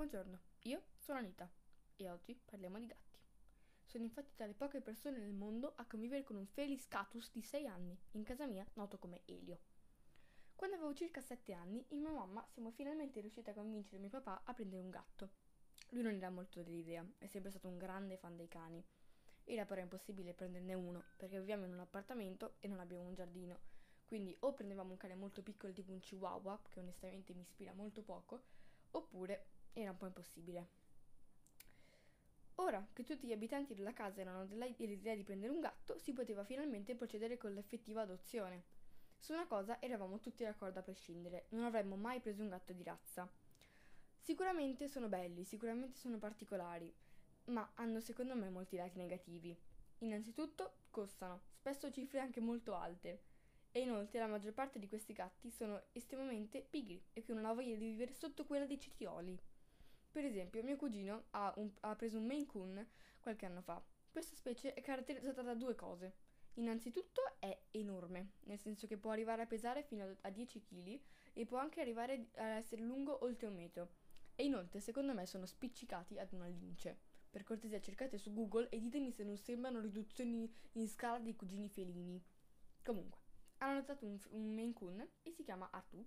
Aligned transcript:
Buongiorno, 0.00 0.40
io 0.60 0.84
sono 0.96 1.18
Anita 1.18 1.46
e 1.96 2.08
oggi 2.08 2.34
parliamo 2.34 2.78
di 2.78 2.86
gatti. 2.86 3.18
Sono 3.84 4.02
infatti 4.02 4.32
tra 4.34 4.46
le 4.46 4.54
poche 4.54 4.80
persone 4.80 5.18
nel 5.18 5.34
mondo 5.34 5.74
a 5.76 5.84
convivere 5.84 6.22
con 6.22 6.36
un 6.36 6.46
Felis 6.46 6.88
catus 6.88 7.30
di 7.30 7.42
6 7.42 7.66
anni, 7.66 8.00
in 8.12 8.22
casa 8.22 8.46
mia 8.46 8.66
noto 8.76 8.98
come 8.98 9.20
Elio. 9.26 9.58
Quando 10.54 10.76
avevo 10.76 10.94
circa 10.94 11.20
7 11.20 11.52
anni, 11.52 11.84
io 11.90 11.98
mia 11.98 12.12
mamma 12.12 12.42
siamo 12.48 12.70
finalmente 12.70 13.20
riusciti 13.20 13.50
a 13.50 13.52
convincere 13.52 13.98
mio 13.98 14.08
papà 14.08 14.40
a 14.42 14.54
prendere 14.54 14.80
un 14.80 14.88
gatto. 14.88 15.32
Lui 15.90 16.02
non 16.02 16.14
era 16.14 16.30
molto 16.30 16.62
dell'idea, 16.62 17.06
è 17.18 17.26
sempre 17.26 17.50
stato 17.50 17.68
un 17.68 17.76
grande 17.76 18.16
fan 18.16 18.36
dei 18.36 18.48
cani. 18.48 18.82
Era 19.44 19.66
però 19.66 19.82
impossibile 19.82 20.32
prenderne 20.32 20.72
uno, 20.72 21.04
perché 21.18 21.38
viviamo 21.38 21.66
in 21.66 21.74
un 21.74 21.80
appartamento 21.80 22.54
e 22.60 22.68
non 22.68 22.80
abbiamo 22.80 23.06
un 23.06 23.12
giardino. 23.12 23.58
Quindi 24.06 24.34
o 24.40 24.54
prendevamo 24.54 24.92
un 24.92 24.96
cane 24.96 25.14
molto 25.14 25.42
piccolo 25.42 25.74
tipo 25.74 25.92
un 25.92 26.00
chihuahua, 26.00 26.58
che 26.70 26.80
onestamente 26.80 27.34
mi 27.34 27.42
ispira 27.42 27.74
molto 27.74 28.00
poco, 28.00 28.44
oppure 28.92 29.58
era 29.72 29.90
un 29.90 29.96
po' 29.96 30.06
impossibile. 30.06 30.68
Ora 32.56 32.86
che 32.92 33.04
tutti 33.04 33.26
gli 33.26 33.32
abitanti 33.32 33.74
della 33.74 33.92
casa 33.92 34.20
erano 34.20 34.44
dell'idea 34.44 35.14
di 35.14 35.22
prendere 35.22 35.52
un 35.52 35.60
gatto, 35.60 35.98
si 35.98 36.12
poteva 36.12 36.44
finalmente 36.44 36.94
procedere 36.94 37.38
con 37.38 37.54
l'effettiva 37.54 38.02
adozione. 38.02 38.64
Su 39.18 39.32
una 39.32 39.46
cosa 39.46 39.80
eravamo 39.80 40.20
tutti 40.20 40.44
d'accordo 40.44 40.78
a 40.78 40.82
prescindere, 40.82 41.46
non 41.50 41.64
avremmo 41.64 41.96
mai 41.96 42.20
preso 42.20 42.42
un 42.42 42.48
gatto 42.48 42.72
di 42.72 42.82
razza. 42.82 43.30
Sicuramente 44.18 44.88
sono 44.88 45.08
belli, 45.08 45.44
sicuramente 45.44 45.98
sono 45.98 46.18
particolari, 46.18 46.94
ma 47.46 47.70
hanno 47.74 48.00
secondo 48.00 48.34
me 48.34 48.50
molti 48.50 48.76
lati 48.76 48.98
negativi. 48.98 49.56
Innanzitutto 49.98 50.74
costano, 50.90 51.42
spesso 51.50 51.90
cifre 51.90 52.20
anche 52.20 52.40
molto 52.40 52.74
alte. 52.74 53.22
E 53.72 53.80
inoltre 53.80 54.18
la 54.18 54.26
maggior 54.26 54.52
parte 54.52 54.78
di 54.78 54.88
questi 54.88 55.12
gatti 55.12 55.50
sono 55.50 55.80
estremamente 55.92 56.60
pigri 56.68 57.00
e 57.12 57.22
che 57.22 57.32
non 57.32 57.44
hanno 57.44 57.54
voglia 57.54 57.76
di 57.76 57.84
vivere 57.84 58.12
sotto 58.12 58.44
quella 58.44 58.66
dei 58.66 58.80
citioli. 58.80 59.38
Per 60.12 60.24
esempio, 60.24 60.62
mio 60.64 60.76
cugino 60.76 61.26
ha, 61.30 61.52
un, 61.56 61.70
ha 61.80 61.94
preso 61.94 62.18
un 62.18 62.26
Maine 62.26 62.46
Coon 62.46 62.86
qualche 63.20 63.46
anno 63.46 63.62
fa. 63.62 63.80
Questa 64.10 64.34
specie 64.34 64.74
è 64.74 64.80
caratterizzata 64.80 65.42
da 65.42 65.54
due 65.54 65.76
cose. 65.76 66.14
Innanzitutto 66.54 67.20
è 67.38 67.56
enorme, 67.70 68.32
nel 68.44 68.58
senso 68.58 68.88
che 68.88 68.96
può 68.96 69.12
arrivare 69.12 69.42
a 69.42 69.46
pesare 69.46 69.84
fino 69.84 70.16
a 70.20 70.30
10 70.30 70.62
kg 70.62 71.00
e 71.32 71.46
può 71.46 71.58
anche 71.58 71.80
arrivare 71.80 72.30
a 72.36 72.56
essere 72.56 72.82
lungo 72.82 73.22
oltre 73.24 73.46
un 73.46 73.54
metro. 73.54 73.90
E 74.34 74.44
inoltre, 74.44 74.80
secondo 74.80 75.14
me, 75.14 75.26
sono 75.26 75.46
spiccicati 75.46 76.18
ad 76.18 76.32
una 76.32 76.48
lince. 76.48 76.98
Per 77.30 77.44
cortesia 77.44 77.80
cercate 77.80 78.18
su 78.18 78.32
Google 78.32 78.68
e 78.68 78.80
ditemi 78.80 79.12
se 79.12 79.22
non 79.22 79.36
sembrano 79.36 79.78
riduzioni 79.78 80.52
in 80.72 80.88
scala 80.88 81.20
dei 81.20 81.36
cugini 81.36 81.68
felini. 81.68 82.20
Comunque, 82.82 83.20
hanno 83.58 83.74
notato 83.74 84.06
un, 84.06 84.18
un 84.30 84.52
Maine 84.52 84.72
Coon 84.72 85.08
e 85.22 85.30
si 85.30 85.44
chiama 85.44 85.68
Artù 85.70 86.04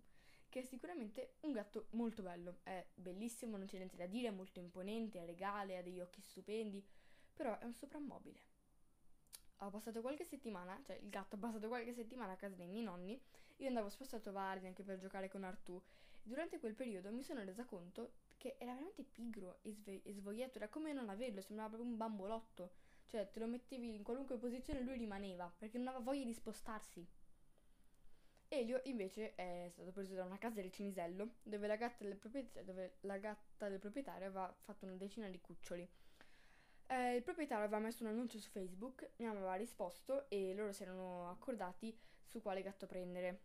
che 0.54 0.60
è 0.60 0.64
sicuramente 0.64 1.38
un 1.42 1.52
gatto 1.52 1.88
molto 1.94 2.22
bello. 2.22 2.60
È 2.62 2.86
bellissimo, 2.94 3.58
non 3.58 3.66
c'è 3.66 3.78
niente 3.78 3.98
da 3.98 4.06
dire, 4.06 4.28
è 4.28 4.32
molto 4.32 4.60
imponente, 4.60 5.20
è 5.20 5.26
legale, 5.26 5.78
ha 5.78 5.82
degli 5.82 6.00
occhi 6.00 6.22
stupendi, 6.22 6.86
però 7.34 7.58
è 7.58 7.66
un 7.66 7.74
soprammobile. 7.74 8.40
Ho 9.58 9.72
passato 9.72 10.02
qualche 10.02 10.26
settimana, 10.26 10.80
cioè 10.86 11.00
il 11.02 11.10
gatto 11.10 11.38
ha 11.38 11.40
passato 11.40 11.68
qualche 11.70 11.96
settimana 11.96 12.34
a 12.34 12.36
casa 12.36 12.54
dei 12.54 12.68
miei 12.68 12.84
nonni, 12.84 13.20
io 13.58 13.68
andavo 13.68 13.90
spesso 13.90 14.16
a 14.16 14.20
trovarli 14.20 14.68
anche 14.68 14.84
per 14.84 15.00
giocare 15.00 15.28
con 15.28 15.44
Artù 15.44 15.82
durante 16.22 16.60
quel 16.60 16.76
periodo 16.76 17.12
mi 17.12 17.24
sono 17.24 17.44
resa 17.44 17.66
conto 17.66 18.14
che 18.38 18.56
era 18.60 18.74
veramente 18.74 19.04
pigro 19.04 19.58
e, 19.64 19.74
sve- 19.74 20.04
e 20.04 20.14
svoglietto, 20.14 20.58
era 20.60 20.68
come 20.68 20.94
non 20.94 21.10
averlo, 21.10 21.42
sembrava 21.42 21.72
proprio 21.72 21.90
un 21.90 21.98
bambolotto, 21.98 22.74
cioè 23.08 23.28
te 23.32 23.40
lo 23.40 23.48
mettevi 23.48 23.96
in 23.96 24.04
qualunque 24.04 24.38
posizione 24.38 24.82
e 24.82 24.84
lui 24.84 24.98
rimaneva 24.98 25.52
perché 25.58 25.80
non 25.80 25.88
aveva 25.88 26.04
voglia 26.04 26.26
di 26.26 26.34
spostarsi. 26.34 27.08
Elio 28.54 28.82
invece 28.86 29.34
è 29.34 29.68
stato 29.72 29.92
preso 29.92 30.14
da 30.14 30.26
una 30.26 30.38
casa 30.38 30.62
del 30.62 30.72
Cinisello 30.72 31.38
dove 31.42 31.66
la 31.66 31.76
gatta 31.76 32.04
del, 32.04 32.16
proprietario, 32.16 32.64
dove 32.64 32.98
la 33.02 33.18
gatta 33.18 33.68
del 33.68 33.80
proprietario 33.80 34.28
aveva 34.28 34.56
fatto 34.62 34.86
una 34.86 34.94
decina 34.96 35.28
di 35.28 35.42
cuccioli. 35.42 35.90
Eh, 36.86 37.16
il 37.16 37.24
proprietario 37.24 37.66
aveva 37.66 37.82
messo 37.82 38.04
un 38.04 38.10
annuncio 38.10 38.38
su 38.38 38.50
Facebook, 38.52 39.14
mi 39.18 39.26
aveva 39.26 39.56
risposto 39.56 40.30
e 40.30 40.54
loro 40.54 40.72
si 40.72 40.84
erano 40.84 41.30
accordati 41.32 41.98
su 42.24 42.42
quale 42.42 42.62
gatto 42.62 42.86
prendere. 42.86 43.42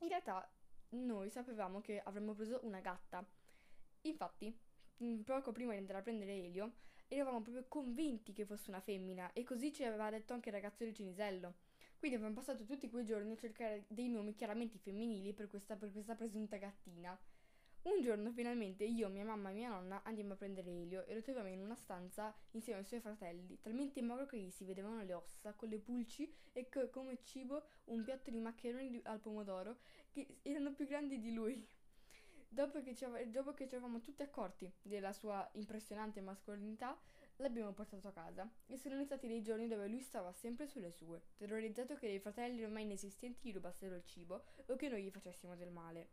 In 0.00 0.08
realtà 0.08 0.46
noi 0.90 1.30
sapevamo 1.30 1.80
che 1.80 2.00
avremmo 2.00 2.34
preso 2.34 2.60
una 2.64 2.80
gatta. 2.80 3.26
Infatti, 4.02 4.54
mm, 5.02 5.22
poco 5.22 5.52
prima 5.52 5.72
di 5.72 5.78
andare 5.78 6.00
a 6.00 6.02
prendere 6.02 6.34
Elio, 6.34 6.74
eravamo 7.08 7.40
proprio 7.40 7.64
convinti 7.66 8.34
che 8.34 8.44
fosse 8.44 8.68
una 8.68 8.80
femmina 8.80 9.32
e 9.32 9.42
così 9.42 9.72
ci 9.72 9.84
aveva 9.84 10.10
detto 10.10 10.34
anche 10.34 10.50
il 10.50 10.54
ragazzo 10.54 10.84
del 10.84 10.94
Cinisello. 10.94 11.54
Quindi 12.04 12.20
abbiamo 12.20 12.38
passato 12.38 12.66
tutti 12.66 12.90
quei 12.90 13.06
giorni 13.06 13.32
a 13.32 13.36
cercare 13.38 13.86
dei 13.88 14.10
nomi 14.10 14.34
chiaramente 14.34 14.76
femminili 14.76 15.32
per 15.32 15.48
questa, 15.48 15.74
per 15.74 15.90
questa 15.90 16.14
presunta 16.14 16.58
gattina. 16.58 17.18
Un 17.84 18.02
giorno 18.02 18.30
finalmente 18.30 18.84
io, 18.84 19.08
mia 19.08 19.24
mamma 19.24 19.48
e 19.48 19.54
mia 19.54 19.70
nonna 19.70 20.02
andiamo 20.02 20.34
a 20.34 20.36
prendere 20.36 20.70
Elio 20.70 21.06
e 21.06 21.14
lo 21.14 21.22
troviamo 21.22 21.48
in 21.48 21.60
una 21.60 21.76
stanza 21.76 22.36
insieme 22.50 22.80
ai 22.80 22.84
suoi 22.84 23.00
fratelli, 23.00 23.58
talmente 23.58 24.02
magro 24.02 24.26
che 24.26 24.36
gli 24.36 24.50
si 24.50 24.66
vedevano 24.66 25.02
le 25.02 25.14
ossa, 25.14 25.54
con 25.54 25.70
le 25.70 25.78
pulci 25.78 26.30
e 26.52 26.68
co- 26.68 26.90
come 26.90 27.22
cibo 27.22 27.64
un 27.84 28.04
piatto 28.04 28.28
di 28.28 28.38
maccheroni 28.38 28.90
di- 28.90 29.00
al 29.04 29.20
pomodoro 29.20 29.78
che 30.10 30.40
erano 30.42 30.74
più 30.74 30.86
grandi 30.86 31.18
di 31.18 31.32
lui. 31.32 31.66
Dopo 32.50 32.82
che, 32.82 32.94
ci, 32.94 33.06
dopo 33.30 33.54
che 33.54 33.66
ci 33.66 33.76
eravamo 33.76 34.00
tutti 34.00 34.22
accorti 34.22 34.70
della 34.82 35.14
sua 35.14 35.48
impressionante 35.54 36.20
mascolinità, 36.20 37.00
l'abbiamo 37.36 37.72
portato 37.72 38.08
a 38.08 38.12
casa 38.12 38.48
e 38.66 38.76
sono 38.76 38.94
iniziati 38.94 39.26
dei 39.26 39.42
giorni 39.42 39.66
dove 39.66 39.88
lui 39.88 40.00
stava 40.00 40.32
sempre 40.32 40.66
sulle 40.66 40.90
sue, 40.90 41.22
terrorizzato 41.36 41.96
che 41.96 42.06
dei 42.06 42.20
fratelli 42.20 42.62
ormai 42.62 42.84
inesistenti 42.84 43.48
gli 43.48 43.52
rubassero 43.52 43.96
il 43.96 44.04
cibo 44.04 44.44
o 44.66 44.76
che 44.76 44.88
noi 44.88 45.02
gli 45.02 45.10
facessimo 45.10 45.56
del 45.56 45.70
male. 45.70 46.08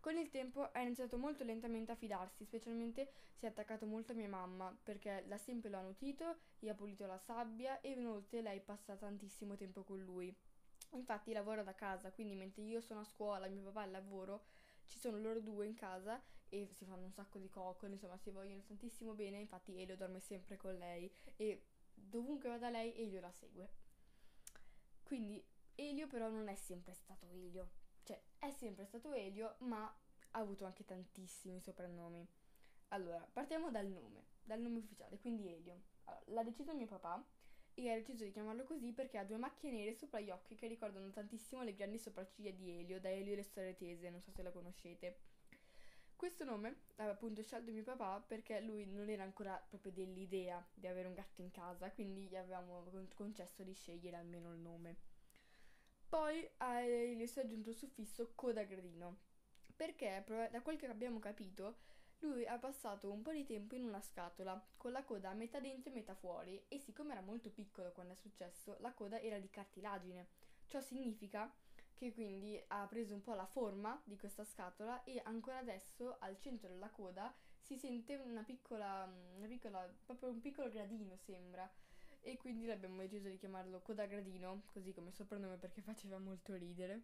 Con 0.00 0.16
il 0.16 0.30
tempo 0.30 0.68
ha 0.72 0.80
iniziato 0.80 1.16
molto 1.16 1.44
lentamente 1.44 1.92
a 1.92 1.94
fidarsi, 1.94 2.44
specialmente 2.44 3.12
si 3.34 3.44
è 3.44 3.48
attaccato 3.48 3.86
molto 3.86 4.10
a 4.10 4.14
mia 4.16 4.28
mamma, 4.28 4.76
perché 4.82 5.24
da 5.28 5.38
sempre 5.38 5.70
lo 5.70 5.78
ha 5.78 5.82
nutrito, 5.82 6.38
gli 6.58 6.68
ha 6.68 6.74
pulito 6.74 7.06
la 7.06 7.18
sabbia 7.18 7.80
e 7.80 7.92
inoltre 7.92 8.42
lei 8.42 8.60
passa 8.60 8.96
tantissimo 8.96 9.54
tempo 9.54 9.84
con 9.84 10.00
lui. 10.00 10.34
Infatti 10.94 11.32
lavora 11.32 11.62
da 11.62 11.74
casa, 11.74 12.10
quindi 12.10 12.34
mentre 12.34 12.62
io 12.62 12.80
sono 12.80 13.00
a 13.00 13.04
scuola 13.04 13.46
mio 13.46 13.62
papà 13.62 13.82
è 13.82 13.84
al 13.84 13.90
lavoro, 13.92 14.42
ci 14.86 14.98
sono 14.98 15.18
loro 15.18 15.40
due 15.40 15.66
in 15.66 15.74
casa 15.74 16.22
e 16.48 16.68
si 16.74 16.84
fanno 16.84 17.04
un 17.04 17.12
sacco 17.12 17.38
di 17.38 17.48
coccole, 17.48 17.92
insomma 17.92 18.18
si 18.18 18.30
vogliono 18.30 18.62
tantissimo 18.62 19.14
bene, 19.14 19.38
infatti 19.38 19.80
Elio 19.80 19.96
dorme 19.96 20.20
sempre 20.20 20.56
con 20.56 20.76
lei 20.76 21.10
e 21.36 21.66
dovunque 21.94 22.48
vada 22.48 22.68
lei 22.68 22.94
Elio 22.96 23.20
la 23.20 23.32
segue. 23.32 23.70
Quindi 25.02 25.42
Elio 25.74 26.06
però 26.06 26.28
non 26.28 26.48
è 26.48 26.54
sempre 26.54 26.94
stato 26.94 27.26
Elio, 27.30 27.70
cioè 28.02 28.20
è 28.38 28.50
sempre 28.50 28.84
stato 28.84 29.12
Elio 29.12 29.56
ma 29.60 29.84
ha 29.84 30.38
avuto 30.38 30.64
anche 30.64 30.84
tantissimi 30.84 31.60
soprannomi. 31.60 32.26
Allora, 32.88 33.26
partiamo 33.32 33.70
dal 33.70 33.86
nome, 33.86 34.26
dal 34.42 34.60
nome 34.60 34.78
ufficiale, 34.78 35.18
quindi 35.18 35.48
Elio. 35.48 35.80
Allora, 36.04 36.24
l'ha 36.26 36.42
deciso 36.44 36.74
mio 36.74 36.86
papà 36.86 37.24
e 37.74 37.90
ha 37.90 37.94
deciso 37.94 38.24
di 38.24 38.30
chiamarlo 38.30 38.64
così 38.64 38.92
perché 38.92 39.18
ha 39.18 39.24
due 39.24 39.36
macchie 39.36 39.70
nere 39.70 39.94
sopra 39.94 40.20
gli 40.20 40.30
occhi 40.30 40.54
che 40.54 40.66
ricordano 40.66 41.10
tantissimo 41.10 41.62
le 41.62 41.74
grandi 41.74 41.98
sopracciglia 41.98 42.50
di 42.50 42.70
Elio, 42.70 43.00
da 43.00 43.10
Elio 43.10 43.32
e 43.32 43.36
le 43.36 43.42
storie 43.42 43.74
tese, 43.74 44.10
non 44.10 44.20
so 44.20 44.30
se 44.30 44.42
la 44.42 44.50
conoscete. 44.50 45.18
Questo 46.14 46.44
nome 46.44 46.82
aveva 46.96 47.14
appunto 47.14 47.42
scelto 47.42 47.72
mio 47.72 47.82
papà 47.82 48.20
perché 48.20 48.60
lui 48.60 48.86
non 48.86 49.08
era 49.08 49.24
ancora 49.24 49.60
proprio 49.68 49.90
dell'idea 49.90 50.64
di 50.72 50.86
avere 50.86 51.08
un 51.08 51.14
gatto 51.14 51.40
in 51.40 51.50
casa, 51.50 51.90
quindi 51.90 52.28
gli 52.28 52.36
avevamo 52.36 52.84
concesso 53.14 53.64
di 53.64 53.72
scegliere 53.72 54.16
almeno 54.16 54.52
il 54.52 54.60
nome. 54.60 54.96
Poi 56.08 56.48
a 56.58 56.80
Elio 56.80 57.26
si 57.26 57.40
è 57.40 57.42
aggiunto 57.42 57.70
il 57.70 57.74
suffisso 57.74 58.32
coda 58.36 58.62
gradino, 58.62 59.18
perché 59.74 60.22
da 60.26 60.60
quel 60.60 60.76
che 60.76 60.86
abbiamo 60.86 61.18
capito 61.18 61.78
lui 62.28 62.46
ha 62.46 62.58
passato 62.58 63.10
un 63.10 63.22
po' 63.22 63.32
di 63.32 63.44
tempo 63.44 63.74
in 63.74 63.84
una 63.84 64.00
scatola, 64.00 64.60
con 64.76 64.92
la 64.92 65.02
coda 65.04 65.30
a 65.30 65.34
metà 65.34 65.60
dentro 65.60 65.90
e 65.90 65.94
metà 65.94 66.14
fuori, 66.14 66.62
e 66.68 66.78
siccome 66.78 67.12
era 67.12 67.20
molto 67.20 67.50
piccolo 67.50 67.92
quando 67.92 68.12
è 68.12 68.16
successo, 68.16 68.76
la 68.80 68.92
coda 68.92 69.20
era 69.20 69.38
di 69.38 69.50
cartilagine. 69.50 70.28
Ciò 70.66 70.80
significa 70.80 71.52
che 71.94 72.12
quindi 72.12 72.60
ha 72.68 72.86
preso 72.86 73.14
un 73.14 73.22
po' 73.22 73.34
la 73.34 73.46
forma 73.46 74.00
di 74.04 74.16
questa 74.16 74.44
scatola 74.44 75.04
e 75.04 75.20
ancora 75.24 75.58
adesso 75.58 76.16
al 76.18 76.38
centro 76.38 76.68
della 76.68 76.90
coda 76.90 77.32
si 77.60 77.76
sente 77.76 78.16
una 78.16 78.42
piccola, 78.42 79.08
una 79.36 79.46
piccola 79.46 79.88
proprio 80.04 80.30
un 80.30 80.40
piccolo 80.40 80.68
gradino 80.68 81.16
sembra 81.16 81.70
e 82.20 82.36
quindi 82.36 82.70
abbiamo 82.70 83.00
deciso 83.00 83.28
di 83.28 83.36
chiamarlo 83.36 83.80
Coda 83.80 84.06
Gradino, 84.06 84.62
così 84.72 84.92
come 84.92 85.10
soprannome 85.10 85.56
perché 85.56 85.80
faceva 85.80 86.18
molto 86.18 86.54
ridere. 86.54 87.02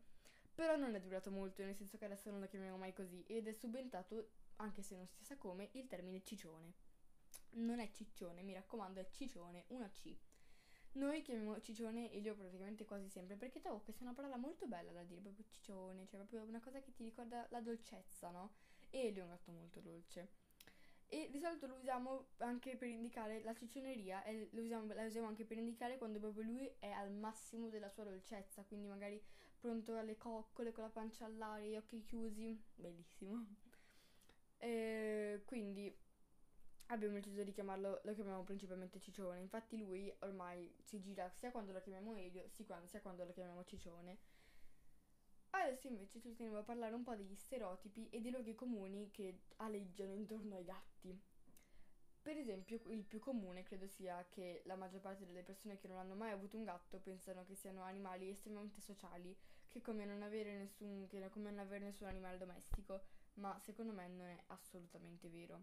Però 0.58 0.74
non 0.74 0.92
è 0.96 1.00
durato 1.00 1.30
molto, 1.30 1.62
nel 1.62 1.76
senso 1.76 1.98
che 1.98 2.04
adesso 2.04 2.30
non 2.30 2.40
lo 2.40 2.48
chiamiamo 2.48 2.78
mai 2.78 2.92
così 2.92 3.22
ed 3.28 3.46
è 3.46 3.52
subentrato 3.52 4.30
anche 4.56 4.82
se 4.82 4.96
non 4.96 5.06
si 5.06 5.22
sa 5.22 5.36
come, 5.36 5.68
il 5.74 5.86
termine 5.86 6.20
ciccione. 6.24 6.74
Non 7.50 7.78
è 7.78 7.88
ciccione, 7.92 8.42
mi 8.42 8.54
raccomando, 8.54 8.98
è 8.98 9.06
ciccione, 9.08 9.66
una 9.68 9.88
C. 9.88 10.12
Noi 10.94 11.22
chiamiamo 11.22 11.60
ciccione 11.60 12.10
Elio 12.10 12.34
praticamente 12.34 12.84
quasi 12.84 13.08
sempre 13.08 13.36
perché 13.36 13.60
trovo 13.60 13.82
che 13.82 13.92
sia 13.92 14.04
una 14.04 14.16
parola 14.16 14.36
molto 14.36 14.66
bella 14.66 14.90
da 14.90 15.04
dire, 15.04 15.20
proprio 15.20 15.44
ciccione, 15.46 16.08
cioè 16.08 16.18
proprio 16.18 16.42
una 16.42 16.58
cosa 16.58 16.80
che 16.80 16.92
ti 16.92 17.04
ricorda 17.04 17.46
la 17.50 17.60
dolcezza, 17.60 18.30
no? 18.30 18.54
E 18.90 19.06
Elio 19.06 19.20
è 19.20 19.24
un 19.26 19.30
gatto 19.30 19.52
molto 19.52 19.78
dolce. 19.78 20.28
E 21.10 21.30
di 21.30 21.40
solito 21.40 21.66
lo 21.66 21.76
usiamo 21.76 22.28
anche 22.38 22.76
per 22.76 22.88
indicare 22.88 23.40
la 23.42 23.54
ciccioneria 23.54 24.22
e 24.24 24.48
lo 24.52 24.60
usiamo, 24.60 24.92
la 24.92 25.06
usiamo 25.06 25.26
anche 25.26 25.46
per 25.46 25.56
indicare 25.56 25.96
quando 25.96 26.18
proprio 26.18 26.44
lui 26.44 26.70
è 26.78 26.90
al 26.90 27.10
massimo 27.10 27.70
della 27.70 27.88
sua 27.88 28.04
dolcezza, 28.04 28.62
quindi 28.64 28.86
magari 28.86 29.22
pronto 29.58 29.96
alle 29.96 30.18
coccole 30.18 30.70
con 30.70 30.84
la 30.84 30.90
pancia 30.90 31.24
all'aria, 31.24 31.70
gli 31.70 31.76
occhi 31.76 32.02
chiusi, 32.02 32.62
bellissimo. 32.74 33.46
E 34.58 35.42
quindi 35.46 35.96
abbiamo 36.86 37.14
deciso 37.14 37.42
di 37.42 37.52
chiamarlo, 37.52 38.00
lo 38.04 38.12
chiamiamo 38.12 38.42
principalmente 38.42 39.00
Ciccione. 39.00 39.40
Infatti 39.40 39.78
lui 39.78 40.14
ormai 40.20 40.74
si 40.82 41.00
gira 41.00 41.30
sia 41.30 41.50
quando 41.50 41.72
lo 41.72 41.80
chiamiamo 41.80 42.14
Elio, 42.16 42.48
sia 42.50 42.64
quando, 42.66 42.86
sia 42.86 43.00
quando 43.00 43.24
lo 43.24 43.32
chiamiamo 43.32 43.64
Ciccione. 43.64 44.18
Adesso 45.50 45.86
invece 45.86 46.20
ci 46.20 46.34
tenevo 46.34 46.58
a 46.58 46.62
parlare 46.62 46.94
un 46.94 47.02
po' 47.02 47.14
degli 47.14 47.34
stereotipi 47.34 48.08
e 48.10 48.20
dei 48.20 48.30
luoghi 48.30 48.54
comuni 48.54 49.10
che 49.10 49.40
aleggiano 49.56 50.12
intorno 50.12 50.54
ai 50.56 50.64
gatti. 50.64 51.18
Per 52.20 52.36
esempio, 52.36 52.80
il 52.88 53.04
più 53.04 53.18
comune 53.20 53.62
credo 53.62 53.86
sia 53.86 54.26
che 54.28 54.62
la 54.66 54.76
maggior 54.76 55.00
parte 55.00 55.24
delle 55.24 55.42
persone 55.42 55.78
che 55.78 55.88
non 55.88 55.96
hanno 55.96 56.14
mai 56.14 56.30
avuto 56.30 56.58
un 56.58 56.64
gatto 56.64 56.98
pensano 56.98 57.44
che 57.46 57.54
siano 57.54 57.82
animali 57.82 58.28
estremamente 58.28 58.82
sociali, 58.82 59.34
che 59.66 59.80
come 59.80 60.04
non 60.04 60.22
avere 60.22 60.58
nessun, 60.58 61.06
che 61.08 61.26
come 61.30 61.50
non 61.50 61.60
avere 61.60 61.86
nessun 61.86 62.06
animale 62.06 62.36
domestico, 62.36 63.04
ma 63.34 63.58
secondo 63.60 63.92
me 63.92 64.08
non 64.08 64.26
è 64.26 64.42
assolutamente 64.48 65.28
vero. 65.28 65.62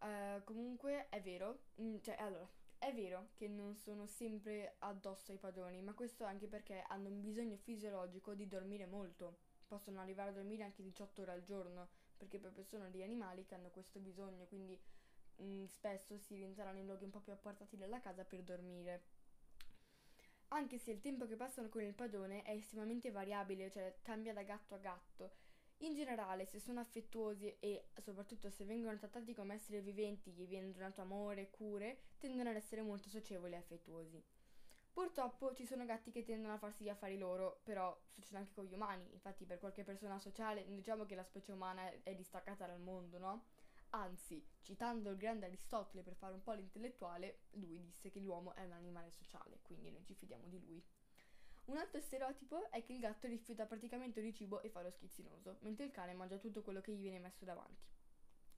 Uh, 0.00 0.42
comunque 0.44 1.08
è 1.08 1.22
vero, 1.22 1.60
mm, 1.80 1.98
cioè 2.02 2.16
allora, 2.18 2.46
è 2.82 2.92
vero 2.92 3.28
che 3.34 3.46
non 3.46 3.76
sono 3.76 4.08
sempre 4.08 4.74
addosso 4.80 5.30
ai 5.30 5.38
padroni, 5.38 5.80
ma 5.82 5.94
questo 5.94 6.24
anche 6.24 6.48
perché 6.48 6.82
hanno 6.88 7.10
un 7.10 7.20
bisogno 7.20 7.56
fisiologico 7.56 8.34
di 8.34 8.48
dormire 8.48 8.86
molto. 8.86 9.38
Possono 9.68 10.00
arrivare 10.00 10.30
a 10.30 10.32
dormire 10.32 10.64
anche 10.64 10.82
18 10.82 11.22
ore 11.22 11.30
al 11.30 11.44
giorno, 11.44 11.90
perché 12.16 12.40
proprio 12.40 12.64
sono 12.64 12.90
degli 12.90 13.04
animali 13.04 13.44
che 13.44 13.54
hanno 13.54 13.70
questo 13.70 14.00
bisogno, 14.00 14.46
quindi 14.46 14.76
mh, 15.36 15.44
mm, 15.44 15.64
spesso 15.66 16.18
si 16.18 16.34
rientrano 16.34 16.76
in 16.76 16.86
luoghi 16.86 17.04
un 17.04 17.10
po' 17.10 17.20
più 17.20 17.32
appartati 17.32 17.76
della 17.76 18.00
casa 18.00 18.24
per 18.24 18.42
dormire. 18.42 19.02
Anche 20.48 20.78
se 20.78 20.90
il 20.90 21.00
tempo 21.00 21.28
che 21.28 21.36
passano 21.36 21.68
con 21.68 21.82
il 21.82 21.94
padrone 21.94 22.42
è 22.42 22.50
estremamente 22.50 23.12
variabile, 23.12 23.70
cioè 23.70 23.96
cambia 24.02 24.32
da 24.32 24.42
gatto 24.42 24.74
a 24.74 24.78
gatto. 24.78 25.41
In 25.82 25.94
generale, 25.94 26.46
se 26.46 26.60
sono 26.60 26.78
affettuosi 26.78 27.56
e 27.58 27.88
soprattutto 28.00 28.50
se 28.50 28.64
vengono 28.64 28.96
trattati 28.96 29.34
come 29.34 29.54
esseri 29.54 29.80
viventi, 29.80 30.30
gli 30.30 30.46
viene 30.46 30.70
donato 30.70 31.00
amore 31.00 31.42
e 31.42 31.50
cure, 31.50 32.02
tendono 32.18 32.50
ad 32.50 32.54
essere 32.54 32.82
molto 32.82 33.08
socievoli 33.08 33.54
e 33.54 33.56
affettuosi. 33.56 34.22
Purtroppo 34.92 35.52
ci 35.54 35.66
sono 35.66 35.84
gatti 35.84 36.12
che 36.12 36.22
tendono 36.22 36.54
a 36.54 36.58
farsi 36.58 36.84
gli 36.84 36.88
affari 36.88 37.18
loro, 37.18 37.62
però 37.64 38.00
succede 38.06 38.36
anche 38.36 38.52
con 38.54 38.64
gli 38.64 38.74
umani, 38.74 39.08
infatti 39.12 39.44
per 39.44 39.58
qualche 39.58 39.82
persona 39.82 40.20
sociale 40.20 40.64
diciamo 40.68 41.04
che 41.04 41.16
la 41.16 41.24
specie 41.24 41.50
umana 41.50 41.90
è 42.04 42.14
distaccata 42.14 42.64
dal 42.66 42.80
mondo, 42.80 43.18
no? 43.18 43.46
Anzi, 43.90 44.40
citando 44.60 45.10
il 45.10 45.16
grande 45.16 45.46
Aristotele 45.46 46.04
per 46.04 46.14
fare 46.14 46.34
un 46.34 46.42
po' 46.42 46.52
l'intellettuale, 46.52 47.40
lui 47.54 47.80
disse 47.80 48.08
che 48.08 48.20
l'uomo 48.20 48.54
è 48.54 48.64
un 48.64 48.72
animale 48.72 49.10
sociale, 49.10 49.58
quindi 49.62 49.90
noi 49.90 50.04
ci 50.04 50.14
fidiamo 50.14 50.46
di 50.46 50.60
lui. 50.60 50.82
Un 51.66 51.76
altro 51.76 52.00
stereotipo 52.00 52.70
è 52.70 52.82
che 52.82 52.92
il 52.92 53.00
gatto 53.00 53.26
rifiuta 53.26 53.66
praticamente 53.66 54.20
ogni 54.20 54.34
cibo 54.34 54.60
e 54.62 54.68
fa 54.68 54.82
lo 54.82 54.90
schizzinoso, 54.90 55.58
mentre 55.60 55.84
il 55.84 55.92
cane 55.92 56.12
mangia 56.12 56.38
tutto 56.38 56.62
quello 56.62 56.80
che 56.80 56.92
gli 56.92 57.00
viene 57.00 57.18
messo 57.18 57.44
davanti. 57.44 57.84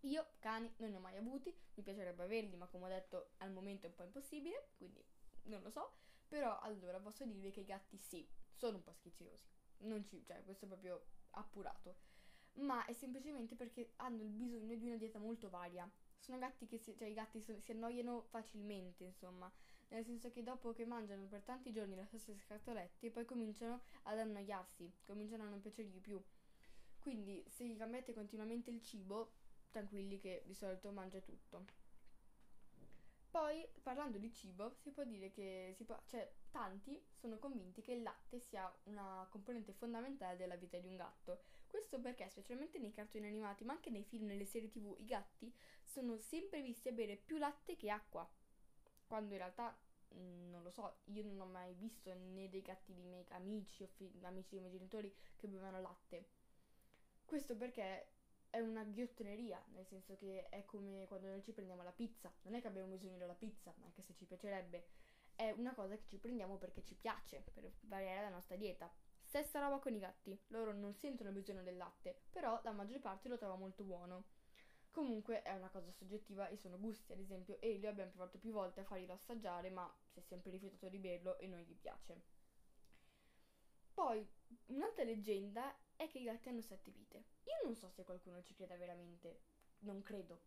Io 0.01 0.27
cani 0.39 0.73
non 0.79 0.91
ne 0.91 0.97
ho 0.97 1.01
mai 1.01 1.17
avuti, 1.17 1.55
mi 1.75 1.83
piacerebbe 1.83 2.23
averli, 2.23 2.57
ma 2.57 2.67
come 2.67 2.87
ho 2.87 2.89
detto 2.89 3.33
al 3.39 3.53
momento 3.53 3.87
è 3.87 3.89
un 3.91 3.95
po' 3.95 4.05
impossibile, 4.05 4.69
quindi 4.77 5.05
non 5.45 5.63
lo 5.63 5.71
so. 5.71 5.97
Però 6.29 6.59
allora 6.61 6.99
posso 6.99 7.25
dirvi 7.25 7.51
che 7.51 7.61
i 7.61 7.65
gatti 7.65 7.99
sì, 7.99 8.27
sono 8.53 8.77
un 8.77 8.83
po' 8.83 8.93
schizzinosi. 8.93 9.47
Non 9.79 10.05
ci, 10.05 10.25
cioè, 10.25 10.43
questo 10.43 10.65
è 10.65 10.69
proprio 10.69 11.05
appurato 11.31 12.13
ma 12.55 12.85
è 12.85 12.93
semplicemente 12.93 13.55
perché 13.55 13.93
hanno 13.97 14.23
il 14.23 14.29
bisogno 14.29 14.77
di 14.77 14.87
una 14.87 14.97
dieta 14.97 15.19
molto 15.19 15.49
varia. 15.49 15.91
Sono 16.19 16.39
gatti 16.39 16.67
che 16.67 16.79
si, 16.79 16.97
cioè, 16.97 17.09
i 17.09 17.15
gatti 17.15 17.41
si 17.41 17.63
annoiano 17.69 18.27
facilmente, 18.29 19.05
insomma, 19.05 19.53
nel 19.95 20.05
senso 20.05 20.31
che 20.31 20.43
dopo 20.43 20.73
che 20.73 20.85
mangiano 20.85 21.27
per 21.27 21.43
tanti 21.43 21.73
giorni 21.73 21.95
le 21.95 22.05
stesse 22.07 22.37
scatolette, 22.37 23.11
poi 23.11 23.25
cominciano 23.25 23.83
ad 24.03 24.19
annoiarsi, 24.19 24.93
cominciano 25.05 25.45
a 25.45 25.49
non 25.49 25.61
piacergli 25.61 25.93
di 25.93 26.01
più. 26.01 26.23
Quindi 26.99 27.45
se 27.49 27.65
gli 27.67 27.77
cambiate 27.77 28.13
continuamente 28.13 28.71
il 28.71 28.83
cibo, 28.83 29.33
tranquilli 29.71 30.19
che 30.19 30.43
di 30.47 30.55
solito 30.55 30.91
mangia 30.91 31.21
tutto. 31.21 31.65
Poi, 33.31 33.67
parlando 33.83 34.19
di 34.19 34.33
cibo, 34.33 34.75
si 34.77 34.91
può 34.91 35.05
dire 35.05 35.31
che 35.31 35.77
può, 35.85 36.01
cioè, 36.07 36.33
tanti 36.51 37.05
sono 37.13 37.39
convinti 37.39 37.83
che 37.83 37.93
il 37.93 38.03
latte 38.03 38.39
sia 38.39 38.73
una 38.85 39.27
componente 39.29 39.73
fondamentale 39.73 40.37
della 40.37 40.55
vita 40.55 40.79
di 40.79 40.87
un 40.87 40.95
gatto. 40.97 41.43
Questo 41.67 41.99
perché, 41.99 42.29
specialmente 42.29 42.79
nei 42.79 42.93
cartoni 42.93 43.27
animati, 43.27 43.65
ma 43.65 43.73
anche 43.73 43.91
nei 43.91 44.05
film 44.05 44.31
e 44.31 44.33
nelle 44.35 44.47
serie 44.47 44.71
tv, 44.71 44.95
i 44.99 45.05
gatti 45.05 45.53
sono 45.83 46.17
sempre 46.17 46.63
visti 46.63 46.89
a 46.89 46.93
bere 46.93 47.17
più 47.17 47.37
latte 47.37 47.75
che 47.75 47.91
acqua. 47.91 48.29
Quando 49.07 49.33
in 49.33 49.39
realtà, 49.39 49.77
non 50.21 50.63
lo 50.63 50.71
so, 50.71 50.99
io 51.05 51.23
non 51.25 51.41
ho 51.41 51.47
mai 51.47 51.75
visto 51.75 52.13
né 52.15 52.49
dei 52.49 52.63
gatti 52.63 52.95
dei 52.95 53.05
miei 53.05 53.25
amici 53.31 53.83
o 53.83 53.87
fi- 53.87 54.13
amici 54.23 54.51
dei 54.51 54.61
miei 54.61 54.73
genitori 54.73 55.15
che 55.37 55.49
bevevano 55.49 55.81
latte. 55.81 56.29
Questo 57.25 57.57
perché 57.57 58.09
è 58.51 58.61
una 58.61 58.85
ghiottoneria, 58.85 59.61
nel 59.73 59.87
senso 59.87 60.15
che 60.17 60.49
è 60.49 60.65
come 60.65 61.07
quando 61.09 61.27
noi 61.27 61.43
ci 61.43 61.53
prendiamo 61.53 61.83
la 61.83 61.91
pizza. 61.91 62.33
Non 62.43 62.55
è 62.55 62.61
che 62.61 62.69
abbiamo 62.69 62.89
bisogno 62.89 63.17
della 63.17 63.35
pizza, 63.35 63.75
anche 63.83 64.03
se 64.03 64.15
ci 64.15 64.27
piacerebbe. 64.27 64.87
È 65.35 65.51
una 65.51 65.75
cosa 65.75 65.97
che 65.97 66.07
ci 66.07 66.19
prendiamo 66.19 66.57
perché 66.57 66.85
ci 66.85 66.95
piace, 66.95 67.45
per 67.53 67.73
variare 67.81 68.23
la 68.23 68.29
nostra 68.29 68.55
dieta. 68.55 68.89
Stessa 69.25 69.59
roba 69.59 69.81
con 69.81 69.93
i 69.95 69.99
gatti. 69.99 70.39
Loro 70.49 70.73
non 70.73 70.95
sentono 70.95 71.33
bisogno 71.33 71.65
del 71.65 71.77
latte, 71.77 72.21
però 72.31 72.61
la 72.63 72.71
maggior 72.71 73.01
parte 73.01 73.29
lo 73.29 73.37
trova 73.37 73.57
molto 73.57 73.83
buono. 73.83 74.27
Comunque 74.95 75.43
è 75.43 75.53
una 75.53 75.71
cosa 75.71 75.91
soggettiva 75.91 76.47
e 76.47 76.57
sono 76.57 76.79
gusti, 76.79 77.11
ad 77.11 77.19
esempio 77.19 77.61
Elio 77.61 77.89
abbiamo 77.89 78.13
provato 78.13 78.39
più 78.39 78.53
volte 78.53 78.79
a 78.79 78.85
farglielo 78.85 79.13
assaggiare, 79.13 79.69
ma 79.69 79.93
si 80.07 80.21
è 80.21 80.23
sempre 80.23 80.53
rifiutato 80.53 80.89
di 80.89 80.99
berlo 80.99 81.37
e 81.41 81.49
non 81.49 81.59
gli 81.59 81.75
piace. 81.75 82.23
Poi, 83.93 84.25
un'altra 84.67 85.03
leggenda 85.03 85.77
è 85.97 86.07
che 86.07 86.21
i 86.21 86.23
gatti 86.23 86.49
hanno 86.49 86.61
sette 86.61 86.93
vite. 86.93 87.25
Io 87.43 87.65
non 87.65 87.75
so 87.75 87.91
se 87.91 88.05
qualcuno 88.05 88.41
ci 88.45 88.55
creda 88.55 88.77
veramente, 88.77 89.41
non 89.81 90.01
credo, 90.05 90.43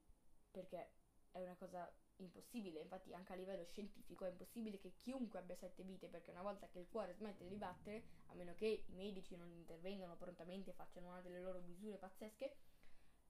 perché 0.50 0.92
è 1.32 1.42
una 1.42 1.56
cosa 1.56 1.94
impossibile, 2.16 2.80
infatti 2.80 3.14
anche 3.14 3.34
a 3.34 3.36
livello 3.36 3.66
scientifico 3.66 4.24
è 4.24 4.30
impossibile 4.30 4.78
che 4.78 4.94
chiunque 4.96 5.40
abbia 5.40 5.58
sette 5.58 5.84
vite, 5.84 6.08
perché 6.08 6.32
una 6.32 6.42
volta 6.42 6.70
che 6.70 6.80
il 6.80 6.88
cuore 6.88 7.14
smette 7.14 7.46
di 7.46 7.56
battere, 7.58 8.02
a 8.28 8.34
meno 8.34 8.54
che 8.56 8.86
i 8.88 8.94
medici 8.94 9.36
non 9.36 9.52
intervengano 9.52 10.16
prontamente 10.16 10.70
e 10.70 10.74
facciano 10.74 11.10
una 11.10 11.20
delle 11.20 11.42
loro 11.42 11.60
misure 11.60 11.98
pazzesche, 11.98 12.56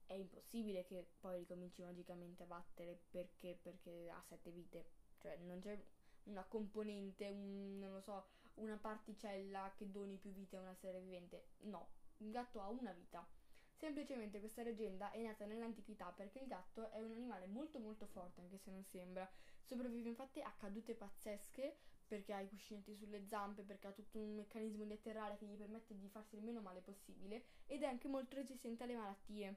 è 0.07 0.13
impossibile 0.13 0.85
che 0.85 1.05
poi 1.19 1.39
ricominci 1.39 1.81
magicamente 1.81 2.43
a 2.43 2.47
battere 2.47 2.99
perché, 3.09 3.57
perché 3.61 4.09
ha 4.09 4.21
sette 4.27 4.49
vite. 4.51 4.85
Cioè 5.19 5.37
non 5.37 5.59
c'è 5.59 5.79
una 6.23 6.43
componente, 6.43 7.27
un, 7.29 7.77
non 7.79 7.93
lo 7.93 8.01
so, 8.01 8.27
una 8.55 8.77
particella 8.77 9.73
che 9.75 9.91
doni 9.91 10.17
più 10.17 10.31
vite 10.31 10.57
a 10.57 10.61
un 10.61 10.67
essere 10.67 10.99
vivente. 10.99 11.49
No, 11.61 11.89
il 12.17 12.31
gatto 12.31 12.61
ha 12.61 12.69
una 12.69 12.91
vita. 12.91 13.27
Semplicemente 13.75 14.39
questa 14.39 14.63
leggenda 14.63 15.11
è 15.11 15.21
nata 15.21 15.45
nell'antichità 15.45 16.11
perché 16.11 16.39
il 16.39 16.47
gatto 16.47 16.89
è 16.89 17.01
un 17.01 17.11
animale 17.11 17.45
molto 17.45 17.77
molto 17.77 18.07
forte, 18.07 18.41
anche 18.41 18.57
se 18.57 18.71
non 18.71 18.83
sembra. 18.83 19.29
Sopravvive 19.61 20.09
infatti 20.09 20.41
a 20.41 20.51
cadute 20.57 20.95
pazzesche 20.95 21.77
perché 22.07 22.33
ha 22.33 22.39
i 22.39 22.47
cuscinetti 22.47 22.95
sulle 22.95 23.27
zampe, 23.27 23.63
perché 23.63 23.87
ha 23.87 23.91
tutto 23.91 24.17
un 24.17 24.33
meccanismo 24.35 24.85
di 24.85 24.93
atterrare 24.93 25.37
che 25.37 25.45
gli 25.45 25.57
permette 25.57 25.95
di 25.95 26.07
farsi 26.07 26.37
il 26.37 26.43
meno 26.43 26.61
male 26.61 26.79
possibile 26.79 27.43
ed 27.67 27.83
è 27.83 27.85
anche 27.85 28.07
molto 28.07 28.35
resistente 28.35 28.83
alle 28.83 28.95
malattie. 28.95 29.55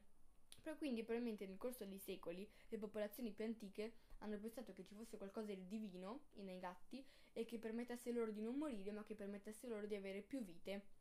Però 0.63 0.77
quindi 0.77 1.03
probabilmente 1.03 1.47
nel 1.47 1.57
corso 1.57 1.85
dei 1.87 1.99
secoli 1.99 2.49
le 2.69 2.79
popolazioni 2.79 3.33
più 3.33 3.45
antiche 3.45 3.95
hanno 4.19 4.39
pensato 4.39 4.73
che 4.73 4.85
ci 4.85 4.95
fosse 4.95 5.17
qualcosa 5.17 5.55
di 5.55 5.67
divino 5.67 6.27
nei 6.35 6.59
gatti 6.59 7.05
e 7.33 7.45
che 7.45 7.59
permettesse 7.59 8.13
loro 8.13 8.31
di 8.31 8.43
non 8.43 8.57
morire 8.57 8.93
ma 8.93 9.05
che 9.05 9.15
permettesse 9.15 9.67
loro 9.67 9.87
di 9.87 9.95
avere 9.95 10.21
più 10.21 10.43
vite 10.43 10.99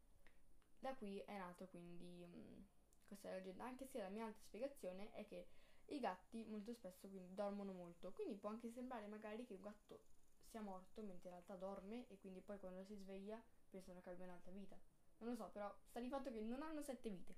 da 0.80 0.96
qui 0.96 1.20
è 1.20 1.38
nato 1.38 1.68
quindi 1.68 2.24
um, 2.24 2.66
questa 3.06 3.32
leggenda, 3.32 3.66
anche 3.66 3.86
se 3.86 4.00
la 4.00 4.08
mia 4.08 4.26
altra 4.26 4.42
spiegazione 4.44 5.12
è 5.12 5.26
che 5.26 5.48
i 5.88 6.00
gatti 6.00 6.46
molto 6.46 6.74
spesso 6.74 7.10
quindi 7.10 7.34
dormono 7.34 7.74
molto, 7.74 8.12
quindi 8.14 8.36
può 8.36 8.50
anche 8.50 8.70
sembrare 8.70 9.08
magari 9.08 9.46
che 9.46 9.56
un 9.56 9.62
gatto 9.62 10.00
sia 10.46 10.62
morto 10.62 11.02
mentre 11.02 11.30
in 11.30 11.36
realtà 11.36 11.56
dorme 11.56 12.06
e 12.08 12.18
quindi 12.18 12.40
poi 12.42 12.60
quando 12.60 12.84
si 12.84 12.96
sveglia 12.96 13.42
pensano 13.70 14.02
che 14.02 14.10
abbia 14.10 14.26
un'altra 14.26 14.52
vita. 14.52 14.80
Non 15.18 15.30
lo 15.32 15.36
so, 15.36 15.50
però 15.50 15.76
sta 15.84 16.00
di 16.00 16.08
fatto 16.08 16.32
che 16.32 16.40
non 16.40 16.62
hanno 16.62 16.82
sette 16.82 17.10
vite. 17.10 17.36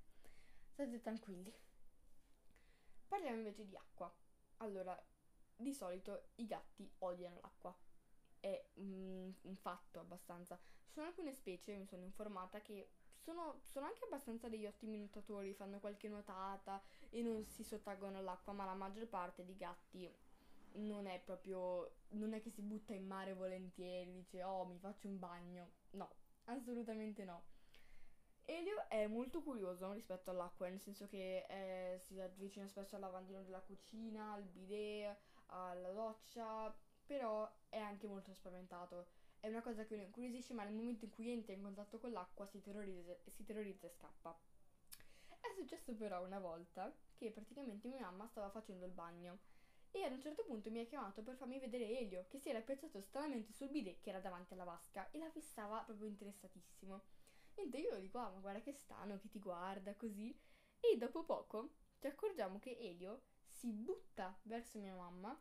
State 0.70 1.02
tranquilli. 1.02 1.52
Parliamo 3.12 3.36
invece 3.36 3.68
di 3.68 3.76
acqua. 3.76 4.10
Allora, 4.60 4.98
di 5.54 5.74
solito 5.74 6.30
i 6.36 6.46
gatti 6.46 6.90
odiano 7.00 7.42
l'acqua. 7.42 7.78
È 8.40 8.70
un, 8.76 9.34
un 9.42 9.56
fatto 9.58 10.00
abbastanza. 10.00 10.58
Ci 10.86 10.94
sono 10.94 11.08
alcune 11.08 11.34
specie, 11.34 11.76
mi 11.76 11.86
sono 11.86 12.04
informata, 12.04 12.62
che 12.62 12.92
sono, 13.18 13.60
sono, 13.66 13.88
anche 13.88 14.06
abbastanza 14.06 14.48
degli 14.48 14.66
ottimi 14.66 14.98
nuotatori, 14.98 15.54
fanno 15.54 15.82
qualche 15.82 16.08
nuotata 16.08 16.82
e 17.10 17.22
non 17.22 17.46
si 17.48 17.66
sottraggono 17.66 18.18
all'acqua, 18.18 18.54
ma 18.54 18.64
la 18.64 18.76
maggior 18.76 19.06
parte 19.10 19.44
di 19.44 19.58
gatti 19.58 20.10
non 20.76 21.06
è 21.06 21.20
proprio, 21.20 21.98
non 22.12 22.32
è 22.32 22.40
che 22.40 22.50
si 22.50 22.62
butta 22.62 22.94
in 22.94 23.06
mare 23.06 23.34
volentieri, 23.34 24.14
dice 24.14 24.42
oh 24.42 24.64
mi 24.64 24.80
faccio 24.80 25.10
un 25.10 25.20
bagno, 25.20 25.72
no, 25.92 26.16
assolutamente 26.46 27.26
no. 27.26 27.44
Elio 28.54 28.88
è 28.90 29.08
molto 29.08 29.42
curioso 29.42 29.92
rispetto 29.92 30.30
all'acqua, 30.30 30.68
nel 30.68 30.80
senso 30.80 31.08
che 31.08 31.46
eh, 31.48 32.00
si 32.00 32.20
avvicina 32.20 32.68
spesso 32.68 32.96
al 32.96 33.02
lavandino 33.02 33.42
della 33.44 33.62
cucina, 33.62 34.34
al 34.34 34.44
bidet, 34.44 35.18
alla 35.48 35.92
doccia, 35.92 36.76
però 37.06 37.50
è 37.70 37.78
anche 37.78 38.08
molto 38.08 38.34
spaventato 38.34 39.08
è 39.42 39.48
una 39.48 39.64
cosa 39.64 39.86
che 39.86 39.96
lo 39.96 40.04
incuriosisce, 40.04 40.54
ma 40.54 40.64
nel 40.64 40.76
momento 40.76 41.06
in 41.06 41.12
cui 41.12 41.32
entra 41.32 41.54
in 41.54 41.64
contatto 41.64 41.98
con 41.98 42.12
l'acqua 42.12 42.46
si 42.46 42.62
terrorizza, 42.62 43.18
si 43.26 43.44
terrorizza 43.44 43.88
e 43.88 43.90
scappa. 43.90 44.40
È 45.40 45.50
successo 45.56 45.96
però 45.96 46.24
una 46.24 46.40
volta 46.40 46.96
che 47.16 47.32
praticamente 47.32 47.88
mia 47.88 48.02
mamma 48.02 48.28
stava 48.28 48.52
facendo 48.52 48.86
il 48.86 48.92
bagno 48.92 49.40
e 49.90 50.04
ad 50.04 50.12
un 50.12 50.22
certo 50.22 50.44
punto 50.44 50.70
mi 50.70 50.80
ha 50.80 50.86
chiamato 50.86 51.24
per 51.24 51.36
farmi 51.36 51.60
vedere 51.60 51.90
Elio 51.98 52.28
che 52.30 52.38
si 52.38 52.50
era 52.50 52.62
piazzato 52.62 53.02
stranamente 53.02 53.52
sul 53.52 53.70
bidet 53.70 54.00
che 54.00 54.10
era 54.10 54.20
davanti 54.20 54.54
alla 54.54 54.64
vasca 54.64 55.10
e 55.10 55.18
la 55.18 55.30
fissava 55.32 55.82
proprio 55.82 56.08
interessatissimo. 56.08 57.02
Niente, 57.56 57.78
io 57.78 58.00
dico, 58.00 58.18
ah 58.18 58.30
ma 58.30 58.40
guarda 58.40 58.62
che 58.62 58.74
strano 58.74 59.18
che 59.18 59.30
ti 59.30 59.40
guarda 59.40 59.96
così 59.96 60.38
e 60.80 60.98
dopo 60.98 61.24
poco 61.24 61.76
ci 62.00 62.08
accorgiamo 62.08 62.60
che 62.60 62.78
Elio 62.80 63.24
si 63.48 63.72
butta 63.72 64.38
verso 64.44 64.80
mia 64.80 64.96
mamma 64.96 65.40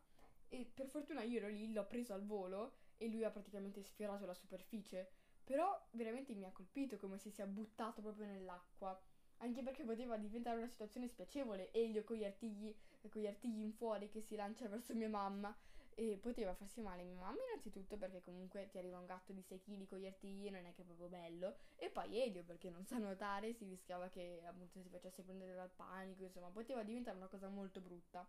e 0.48 0.70
per 0.74 0.88
fortuna 0.88 1.22
io 1.22 1.38
ero 1.38 1.48
lì, 1.48 1.72
l'ho 1.72 1.86
preso 1.86 2.12
al 2.12 2.26
volo 2.26 2.74
e 2.98 3.08
lui 3.08 3.24
ha 3.24 3.30
praticamente 3.30 3.82
sfiorato 3.82 4.26
la 4.26 4.34
superficie. 4.34 5.12
Però 5.44 5.88
veramente 5.92 6.34
mi 6.34 6.44
ha 6.44 6.52
colpito 6.52 6.98
come 6.98 7.18
se 7.18 7.30
sia 7.30 7.46
buttato 7.46 8.02
proprio 8.02 8.26
nell'acqua. 8.26 9.00
Anche 9.38 9.62
perché 9.62 9.84
poteva 9.84 10.16
diventare 10.16 10.58
una 10.58 10.68
situazione 10.68 11.08
spiacevole. 11.08 11.72
Elio 11.72 12.04
con 12.04 12.16
gli 12.16 12.24
artigli, 12.24 12.76
con 13.08 13.22
gli 13.22 13.26
artigli 13.26 13.60
in 13.60 13.72
fuori 13.72 14.10
che 14.10 14.20
si 14.20 14.36
lancia 14.36 14.68
verso 14.68 14.94
mia 14.94 15.08
mamma. 15.08 15.56
E 15.94 16.18
poteva 16.18 16.54
farsi 16.54 16.80
male 16.80 17.02
mia 17.02 17.16
mamma 17.16 17.42
innanzitutto 17.48 17.98
perché 17.98 18.20
comunque 18.22 18.68
ti 18.70 18.78
arriva 18.78 18.98
un 18.98 19.06
gatto 19.06 19.32
di 19.32 19.42
6 19.42 19.60
kg 19.60 19.86
con 19.86 19.98
gli 19.98 20.06
artigli 20.06 20.48
non 20.48 20.64
è 20.64 20.72
che 20.72 20.82
è 20.82 20.84
proprio 20.84 21.08
bello. 21.08 21.56
E 21.76 21.90
poi 21.90 22.20
Elio 22.20 22.42
perché 22.44 22.70
non 22.70 22.86
sa 22.86 22.98
nuotare, 22.98 23.52
si 23.52 23.66
rischiava 23.66 24.08
che 24.08 24.42
appunto 24.46 24.80
si 24.80 24.88
facesse 24.88 25.22
prendere 25.22 25.54
dal 25.54 25.70
panico, 25.70 26.24
insomma 26.24 26.48
poteva 26.48 26.82
diventare 26.82 27.16
una 27.16 27.28
cosa 27.28 27.48
molto 27.48 27.80
brutta. 27.80 28.26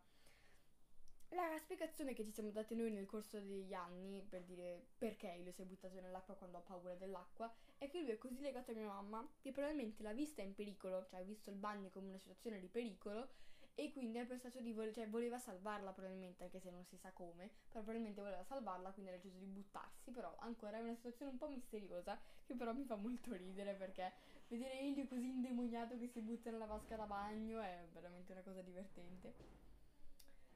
La 1.34 1.58
spiegazione 1.60 2.14
che 2.14 2.26
ci 2.26 2.32
siamo 2.32 2.52
dati 2.52 2.76
noi 2.76 2.92
nel 2.92 3.06
corso 3.06 3.40
degli 3.40 3.74
anni 3.74 4.22
per 4.22 4.44
dire 4.44 4.88
perché 4.98 5.32
Elio 5.32 5.54
si 5.54 5.62
è 5.62 5.66
buttato 5.66 5.98
nell'acqua 6.02 6.36
quando 6.36 6.58
ha 6.58 6.62
paura 6.62 6.94
dell'acqua 6.96 7.50
è 7.78 7.88
che 7.88 8.02
lui 8.02 8.10
è 8.10 8.18
così 8.18 8.42
legato 8.42 8.72
a 8.72 8.74
mia 8.74 8.88
mamma 8.88 9.26
che 9.40 9.54
probabilmente 9.54 10.04
l'ha 10.04 10.12
vista 10.12 10.42
in 10.42 10.54
pericolo, 10.54 11.06
cioè 11.06 11.22
ha 11.22 11.24
visto 11.24 11.50
il 11.50 11.56
bagno 11.56 11.90
come 11.90 12.10
una 12.10 12.18
situazione 12.18 12.60
di 12.60 12.68
pericolo 12.68 13.30
e 13.76 13.92
quindi 13.92 14.18
ha 14.18 14.26
pensato 14.26 14.60
di 14.60 14.74
voler, 14.74 14.94
cioè 14.94 15.08
voleva 15.08 15.40
salvarla 15.40 15.92
probabilmente, 15.92 16.44
anche 16.44 16.60
se 16.60 16.70
non 16.70 16.86
si 16.86 16.98
sa 16.98 17.12
come, 17.12 17.50
però 17.70 17.82
probabilmente 17.82 18.22
voleva 18.22 18.44
salvarla, 18.44 18.92
quindi 18.92 19.12
ha 19.12 19.16
deciso 19.16 19.38
di 19.38 19.46
buttarsi, 19.46 20.12
però 20.12 20.36
ancora 20.40 20.78
è 20.78 20.82
una 20.82 20.96
situazione 20.96 21.32
un 21.32 21.38
po' 21.38 21.48
misteriosa 21.48 22.20
che 22.46 22.54
però 22.56 22.74
mi 22.74 22.84
fa 22.84 22.96
molto 22.96 23.34
ridere 23.34 23.74
perché 23.74 24.12
vedere 24.48 24.80
Elio 24.80 25.08
così 25.08 25.30
indemoniato 25.30 25.98
che 25.98 26.08
si 26.08 26.20
butta 26.20 26.52
nella 26.52 26.66
vasca 26.66 26.96
da 26.96 27.06
bagno 27.06 27.62
è 27.62 27.88
veramente 27.94 28.32
una 28.34 28.42
cosa 28.42 28.62
divertente. 28.62 29.34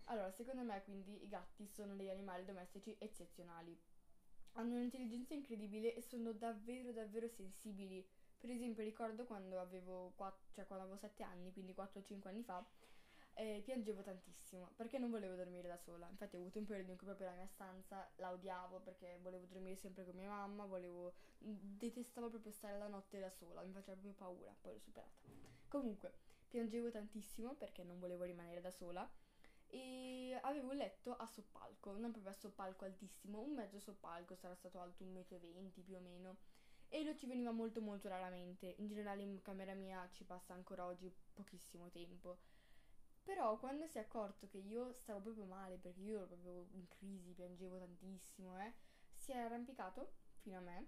Allora, 0.05 0.31
secondo 0.31 0.61
me 0.61 0.83
quindi 0.83 1.23
i 1.23 1.27
gatti 1.27 1.65
sono 1.67 1.95
degli 1.95 2.09
animali 2.09 2.45
domestici 2.45 2.95
eccezionali. 2.99 3.75
Hanno 4.53 4.75
un'intelligenza 4.75 5.33
incredibile 5.33 5.95
e 5.95 6.01
sono 6.01 6.31
davvero 6.31 6.91
davvero 6.91 7.27
sensibili. 7.27 8.05
Per 8.37 8.49
esempio 8.49 8.83
ricordo 8.83 9.25
quando 9.25 9.59
avevo, 9.59 10.13
4, 10.15 10.53
cioè 10.53 10.67
quando 10.67 10.85
avevo 10.85 10.99
7 10.99 11.23
anni, 11.23 11.51
quindi 11.51 11.73
4-5 11.73 12.27
anni 12.27 12.43
fa, 12.43 12.63
eh, 13.35 13.61
piangevo 13.63 14.01
tantissimo 14.01 14.71
perché 14.75 14.97
non 14.97 15.09
volevo 15.09 15.35
dormire 15.35 15.67
da 15.67 15.77
sola. 15.77 16.07
Infatti 16.09 16.35
ho 16.35 16.39
avuto 16.39 16.59
un 16.59 16.65
periodo 16.65 16.91
in 16.91 16.97
cui 16.97 17.05
proprio 17.05 17.27
la 17.27 17.35
mia 17.35 17.47
stanza 17.47 18.09
la 18.15 18.31
odiavo 18.31 18.79
perché 18.79 19.19
volevo 19.21 19.45
dormire 19.45 19.75
sempre 19.75 20.05
con 20.05 20.15
mia 20.15 20.29
mamma, 20.29 20.65
volevo... 20.65 21.13
detestavo 21.37 22.29
proprio 22.29 22.51
stare 22.51 22.77
la 22.77 22.87
notte 22.87 23.19
da 23.19 23.29
sola, 23.29 23.61
mi 23.61 23.73
faceva 23.73 23.97
proprio 23.97 24.13
paura, 24.13 24.55
poi 24.61 24.73
l'ho 24.73 24.79
superata. 24.79 25.19
Comunque, 25.67 26.13
piangevo 26.47 26.89
tantissimo 26.89 27.53
perché 27.55 27.83
non 27.83 27.99
volevo 27.99 28.23
rimanere 28.23 28.61
da 28.61 28.71
sola 28.71 29.09
e 29.67 30.39
avevo 30.43 30.69
un 30.69 30.77
letto 30.77 31.15
a 31.15 31.25
soppalco, 31.25 31.97
non 31.97 32.11
proprio 32.11 32.31
a 32.31 32.35
soppalco 32.35 32.85
altissimo, 32.85 33.41
un 33.41 33.53
mezzo 33.53 33.79
soppalco, 33.79 34.35
sarà 34.35 34.55
stato 34.55 34.79
alto 34.79 35.03
1,20 35.03 35.61
m 35.61 35.69
più 35.83 35.97
o 35.97 35.99
meno. 35.99 36.37
E 36.87 37.03
lo 37.03 37.13
ci 37.15 37.25
veniva 37.25 37.51
molto 37.51 37.81
molto 37.81 38.07
raramente, 38.07 38.75
in 38.77 38.87
generale 38.87 39.23
in 39.23 39.41
camera 39.41 39.73
mia 39.73 40.07
ci 40.11 40.23
passa 40.23 40.53
ancora 40.53 40.85
oggi 40.85 41.13
pochissimo 41.33 41.89
tempo. 41.89 42.37
Però 43.25 43.57
quando 43.57 43.87
si 43.87 43.97
è 43.97 44.01
accorto 44.01 44.47
che 44.47 44.59
io 44.59 44.93
stavo 44.93 45.19
proprio 45.19 45.45
male, 45.45 45.77
perché 45.77 45.99
io 45.99 46.17
ero 46.17 46.27
proprio 46.27 46.67
in 46.73 46.87
crisi, 46.87 47.33
piangevo 47.33 47.77
tantissimo, 47.77 48.57
eh, 48.61 48.71
si 49.17 49.31
è 49.31 49.37
arrampicato 49.37 50.13
fino 50.41 50.57
a 50.57 50.61
me 50.61 50.87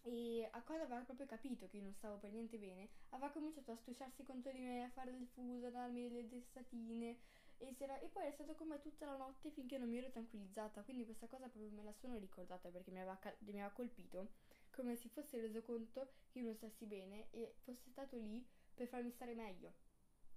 e 0.00 0.48
a 0.52 0.62
quando 0.62 0.84
aveva 0.84 1.00
proprio 1.00 1.26
capito 1.26 1.68
che 1.68 1.76
io 1.76 1.82
non 1.82 1.92
stavo 1.92 2.16
per 2.16 2.30
niente 2.30 2.58
bene, 2.58 2.88
aveva 3.10 3.30
cominciato 3.30 3.72
a 3.72 3.76
strisciarsi 3.76 4.22
contro 4.22 4.52
di 4.52 4.60
me, 4.60 4.84
a 4.84 4.90
fare 4.90 5.10
del 5.10 5.26
fuso, 5.26 5.66
a 5.66 5.70
darmi 5.70 6.08
delle 6.08 6.28
testatine, 6.28 7.18
e, 7.58 7.74
era, 7.78 7.98
e, 7.98 8.08
poi 8.08 8.26
è 8.26 8.30
stato 8.30 8.54
con 8.54 8.68
me 8.68 8.80
tutta 8.80 9.06
la 9.06 9.16
notte 9.16 9.50
finché 9.50 9.78
non 9.78 9.88
mi 9.88 9.98
ero 9.98 10.10
tranquillizzata. 10.10 10.82
Quindi 10.82 11.04
questa 11.04 11.26
cosa 11.26 11.48
proprio 11.48 11.70
me 11.72 11.82
la 11.82 11.92
sono 11.92 12.18
ricordata 12.18 12.68
perché 12.68 12.90
mi 12.90 12.98
aveva, 12.98 13.18
mi 13.40 13.50
aveva 13.50 13.70
colpito. 13.70 14.32
Come 14.70 14.94
si 14.96 15.08
fosse 15.08 15.40
reso 15.40 15.62
conto 15.62 16.12
che 16.28 16.38
io 16.38 16.44
non 16.44 16.54
stessi 16.54 16.86
bene 16.86 17.28
e 17.30 17.54
fosse 17.64 17.90
stato 17.90 18.16
lì 18.16 18.46
per 18.74 18.86
farmi 18.86 19.10
stare 19.10 19.34
meglio. 19.34 19.72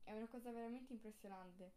È 0.10 0.14
una 0.14 0.26
cosa 0.26 0.50
veramente 0.50 0.92
impressionante. 0.92 1.72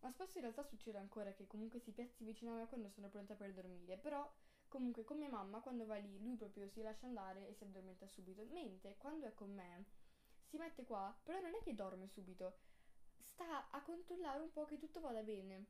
Ma 0.00 0.10
spesso 0.10 0.38
in 0.38 0.42
realtà 0.42 0.64
succede 0.64 0.98
ancora 0.98 1.32
che 1.32 1.46
comunque 1.46 1.78
si 1.78 1.92
piazzi 1.92 2.24
vicino 2.24 2.50
a 2.50 2.56
me 2.56 2.66
quando 2.66 2.88
sono 2.88 3.08
pronta 3.08 3.34
per 3.34 3.52
dormire. 3.52 3.96
Però 3.96 4.28
comunque 4.66 5.04
con 5.04 5.16
mia 5.16 5.28
mamma 5.28 5.60
quando 5.60 5.86
va 5.86 5.94
lì 5.94 6.18
lui 6.18 6.34
proprio 6.34 6.66
si 6.66 6.82
lascia 6.82 7.06
andare 7.06 7.46
e 7.46 7.54
si 7.54 7.62
addormenta 7.62 8.08
subito. 8.08 8.44
Mentre 8.50 8.96
quando 8.98 9.26
è 9.26 9.34
con 9.34 9.54
me 9.54 9.84
si 10.42 10.56
mette 10.56 10.84
qua, 10.84 11.16
però 11.22 11.38
non 11.40 11.54
è 11.54 11.62
che 11.62 11.76
dorme 11.76 12.08
subito 12.08 12.58
sta 13.20 13.70
a 13.70 13.80
controllare 13.82 14.42
un 14.42 14.50
po' 14.50 14.64
che 14.64 14.76
tutto 14.76 14.98
vada 14.98 15.22
bene 15.22 15.66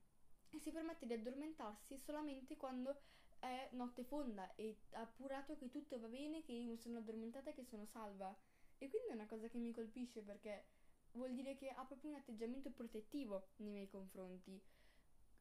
e 0.49 0.59
si 0.61 0.71
permette 0.71 1.05
di 1.05 1.13
addormentarsi 1.13 1.99
solamente 1.99 2.57
quando 2.57 3.03
è 3.39 3.69
notte 3.73 4.03
fonda 4.05 4.55
e 4.55 4.79
ha 4.93 5.03
appurato 5.03 5.59
che 5.59 5.69
tutto 5.69 6.01
va 6.01 6.09
bene, 6.09 6.43
che 6.43 6.53
io 6.53 6.65
mi 6.65 6.79
sono 6.79 7.01
addormentata 7.01 7.51
e 7.51 7.53
che 7.53 7.65
sono 7.65 7.85
salva. 7.85 8.35
E 8.79 8.89
quindi 8.89 9.11
è 9.11 9.13
una 9.13 9.27
cosa 9.27 9.47
che 9.49 9.59
mi 9.59 9.73
colpisce 9.73 10.23
perché 10.23 10.78
vuol 11.19 11.35
dire 11.35 11.55
che 11.57 11.69
ha 11.69 11.85
proprio 11.85 12.11
un 12.11 12.17
atteggiamento 12.17 12.71
protettivo 12.71 13.49
nei 13.57 13.71
miei 13.71 13.89
confronti. 13.89 14.59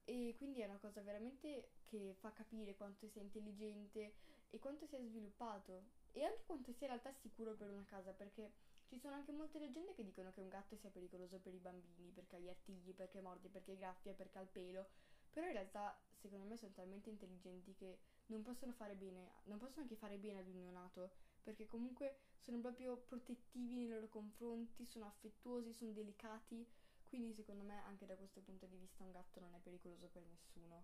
E 0.03 0.33
quindi 0.37 0.61
è 0.61 0.65
una 0.65 0.77
cosa 0.77 1.01
veramente 1.01 1.69
che 1.85 2.15
fa 2.19 2.31
capire 2.31 2.75
quanto 2.75 3.07
sia 3.07 3.21
intelligente 3.21 4.13
e 4.49 4.59
quanto 4.59 4.85
sia 4.85 4.99
sviluppato 5.01 5.83
e 6.11 6.23
anche 6.23 6.43
quanto 6.45 6.71
sia 6.71 6.87
in 6.87 6.93
realtà 6.93 7.13
sicuro 7.21 7.53
per 7.53 7.69
una 7.69 7.85
casa 7.85 8.11
perché 8.11 8.51
ci 8.87 8.97
sono 8.97 9.15
anche 9.15 9.33
molte 9.33 9.59
leggende 9.59 9.93
che 9.93 10.03
dicono 10.03 10.31
che 10.31 10.39
un 10.39 10.47
gatto 10.47 10.75
sia 10.77 10.89
pericoloso 10.89 11.39
per 11.39 11.53
i 11.53 11.59
bambini, 11.59 12.09
perché 12.11 12.37
ha 12.37 12.39
gli 12.39 12.47
artigli, 12.47 12.93
perché 12.93 13.19
morde, 13.21 13.49
perché 13.49 13.75
graffia, 13.75 14.13
perché 14.13 14.37
ha 14.37 14.41
il 14.41 14.47
pelo. 14.47 14.87
Però 15.29 15.45
in 15.45 15.51
realtà, 15.51 15.99
secondo 16.15 16.45
me, 16.45 16.55
sono 16.55 16.71
talmente 16.71 17.09
intelligenti 17.09 17.75
che 17.75 17.99
non 18.27 18.41
possono 18.41 18.71
fare 18.71 18.95
bene, 18.95 19.41
non 19.43 19.57
possono 19.57 19.81
anche 19.81 19.95
fare 19.95 20.17
bene 20.17 20.39
ad 20.39 20.47
un 20.47 20.59
neonato, 20.59 21.11
perché 21.47 21.65
comunque 21.65 22.17
sono 22.39 22.59
proprio 22.59 22.97
protettivi 22.97 23.75
nei 23.75 23.87
loro 23.87 24.09
confronti, 24.09 24.85
sono 24.85 25.05
affettuosi, 25.05 25.71
sono 25.71 25.93
delicati. 25.93 26.67
Quindi 27.05 27.33
secondo 27.33 27.63
me 27.63 27.81
anche 27.85 28.05
da 28.05 28.17
questo 28.17 28.41
punto 28.41 28.65
di 28.65 28.75
vista 28.75 29.05
un 29.05 29.11
gatto 29.11 29.39
non 29.39 29.53
è 29.53 29.59
pericoloso 29.59 30.09
per 30.09 30.23
nessuno. 30.23 30.83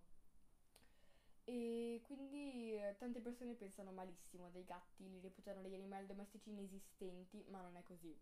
E 1.44 2.00
quindi 2.04 2.76
eh, 2.76 2.96
tante 2.96 3.20
persone 3.20 3.52
pensano 3.52 3.92
malissimo 3.92 4.48
dei 4.48 4.64
gatti, 4.64 5.06
li 5.06 5.20
reputano 5.20 5.60
degli 5.60 5.74
animali 5.74 6.06
domestici 6.06 6.48
inesistenti, 6.48 7.44
ma 7.48 7.60
non 7.60 7.76
è 7.76 7.82
così. 7.82 8.18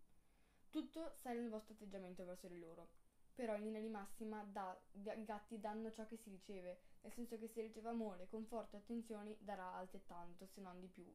Tutto 0.69 1.13
sta 1.19 1.31
nel 1.31 1.47
vostro 1.47 1.75
atteggiamento 1.75 2.25
verso 2.25 2.49
di 2.49 2.59
loro. 2.59 2.89
Però 3.33 3.55
in 3.55 3.63
linea 3.63 3.79
di 3.79 3.87
massima 3.87 4.43
da, 4.43 4.77
i 4.91 5.23
gatti 5.23 5.61
danno 5.61 5.91
ciò 5.91 6.05
che 6.07 6.17
si 6.17 6.29
riceve, 6.29 6.81
nel 7.03 7.13
senso 7.13 7.39
che 7.39 7.47
se 7.47 7.61
riceve 7.61 7.87
amore, 7.87 8.27
conforto 8.27 8.75
e 8.75 8.79
attenzioni 8.79 9.33
darà 9.39 9.75
altrettanto, 9.75 10.45
se 10.45 10.59
non 10.59 10.81
di 10.81 10.87
più. 10.87 11.05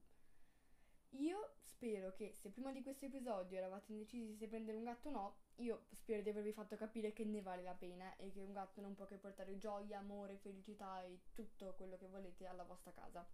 Io 1.12 1.52
spero 1.62 2.12
che 2.12 2.34
se 2.34 2.50
prima 2.50 2.70
di 2.70 2.82
questo 2.82 3.06
episodio 3.06 3.56
eravate 3.56 3.92
indecisi 3.92 4.36
se 4.36 4.46
prendere 4.46 4.76
un 4.76 4.84
gatto 4.84 5.08
o 5.08 5.12
no, 5.12 5.36
io 5.56 5.86
spero 5.90 6.22
di 6.22 6.28
avervi 6.28 6.52
fatto 6.52 6.76
capire 6.76 7.12
che 7.12 7.24
ne 7.24 7.40
vale 7.40 7.62
la 7.62 7.74
pena 7.74 8.14
e 8.16 8.30
che 8.30 8.40
un 8.40 8.52
gatto 8.52 8.80
non 8.80 8.94
può 8.94 9.06
che 9.06 9.16
portare 9.16 9.56
gioia, 9.56 9.98
amore, 9.98 10.36
felicità 10.36 11.02
e 11.02 11.20
tutto 11.32 11.74
quello 11.76 11.96
che 11.96 12.08
volete 12.08 12.46
alla 12.46 12.64
vostra 12.64 12.92
casa. 12.92 13.26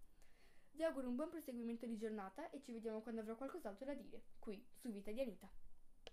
Vi 0.71 0.83
auguro 0.83 1.09
un 1.09 1.15
buon 1.15 1.29
proseguimento 1.29 1.85
di 1.85 1.97
giornata 1.97 2.49
e 2.49 2.61
ci 2.61 2.71
vediamo 2.71 3.01
quando 3.01 3.21
avrò 3.21 3.35
qualcos'altro 3.35 3.85
da 3.85 3.93
dire, 3.93 4.23
qui 4.39 4.65
su 4.73 4.89
Vita 4.89 5.11
di 5.11 5.21
Anita. 5.21 5.49